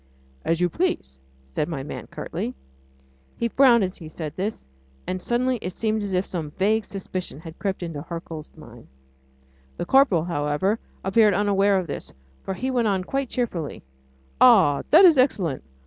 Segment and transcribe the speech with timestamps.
[0.43, 1.19] "As you please,"
[1.51, 2.55] said my man curtly.
[3.37, 4.67] He frowned as he said this,
[5.05, 8.87] and it suddenly seemed as if some vague suspicion had crept into Hercule's mind.
[9.77, 13.83] The corporal, however, appeared unaware of this, for he went on quite cheerfully:
[14.41, 14.81] "Ah!
[14.89, 15.63] that is excellent!